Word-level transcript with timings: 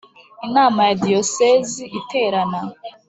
Inama 0.47 0.79
Ya 0.87 0.95
Diyosezi 1.03 1.83
Iterana 1.99 2.59